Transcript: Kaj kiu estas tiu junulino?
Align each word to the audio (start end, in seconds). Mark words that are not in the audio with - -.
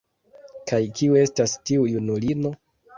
Kaj 0.71 0.79
kiu 1.01 1.21
estas 1.27 1.57
tiu 1.71 1.89
junulino? 1.95 2.59